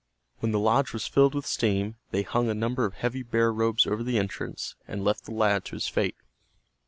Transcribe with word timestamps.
When 0.39 0.51
the 0.51 0.57
lodge 0.57 0.93
was 0.93 1.05
filled 1.05 1.35
with 1.35 1.45
steam 1.45 1.95
they 2.09 2.23
hung 2.23 2.49
a 2.49 2.55
number 2.55 2.85
of 2.85 2.95
heavy 2.95 3.21
bear 3.21 3.53
robes 3.53 3.85
over 3.85 4.01
the 4.01 4.17
entrance, 4.17 4.73
and 4.87 5.03
left 5.03 5.25
the 5.25 5.31
lad 5.31 5.63
to 5.65 5.75
his 5.75 5.87
fate. 5.87 6.15